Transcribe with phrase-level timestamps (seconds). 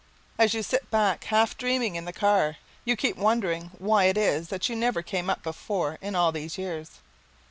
[0.39, 4.47] As you sit back half dreaming in the car, you keep wondering why it is
[4.47, 7.01] that you never came up before in all these years.